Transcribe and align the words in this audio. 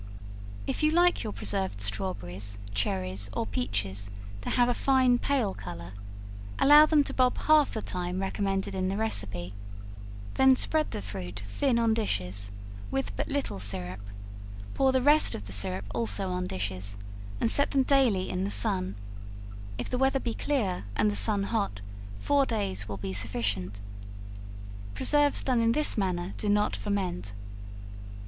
If 0.65 0.81
you 0.81 0.89
like 0.91 1.21
your 1.23 1.31
preserved 1.31 1.79
strawberries, 1.79 2.57
cherries, 2.73 3.29
or 3.33 3.45
peaches, 3.45 4.09
to 4.41 4.49
have 4.49 4.67
a 4.67 4.73
fine 4.73 5.19
pale 5.19 5.53
color, 5.53 5.93
allow 6.57 6.87
them 6.87 7.03
to 7.03 7.13
bob 7.13 7.37
half 7.37 7.73
the 7.73 7.83
time 7.83 8.19
recommended 8.19 8.73
in 8.73 8.87
the 8.89 8.97
receipt, 8.97 9.53
then 10.33 10.55
spread 10.55 10.89
the 10.89 11.03
fruit 11.03 11.43
thin 11.47 11.77
on 11.77 11.93
dishes, 11.93 12.51
with 12.89 13.15
but 13.15 13.27
little 13.27 13.59
syrup, 13.59 13.99
pour 14.73 14.91
the 14.91 15.03
rest 15.03 15.35
of 15.35 15.45
the 15.45 15.53
syrup 15.53 15.85
also 15.93 16.31
on 16.31 16.47
dishes, 16.47 16.97
and 17.39 17.51
set 17.51 17.69
them 17.69 17.83
daily 17.83 18.27
in 18.31 18.43
the 18.43 18.49
sun; 18.49 18.95
if 19.77 19.87
the 19.87 19.99
weather 19.99 20.19
be 20.19 20.33
clear 20.33 20.85
and 20.95 21.11
the 21.11 21.15
sun 21.15 21.43
hot, 21.43 21.79
four 22.17 22.43
days 22.47 22.89
will 22.89 22.97
be 22.97 23.13
sufficient. 23.13 23.81
Preserves 24.95 25.43
done 25.43 25.61
in 25.61 25.73
this 25.73 25.95
manner 25.95 26.33
do 26.37 26.49
not 26.49 26.75
ferment. 26.75 27.35